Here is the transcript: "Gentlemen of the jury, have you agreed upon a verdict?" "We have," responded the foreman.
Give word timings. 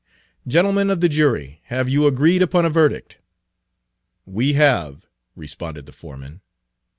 "Gentlemen 0.47 0.89
of 0.89 0.99
the 0.99 1.07
jury, 1.07 1.61
have 1.65 1.87
you 1.87 2.07
agreed 2.07 2.41
upon 2.41 2.65
a 2.65 2.71
verdict?" 2.71 3.19
"We 4.25 4.53
have," 4.53 5.05
responded 5.35 5.85
the 5.85 5.91
foreman. 5.93 6.41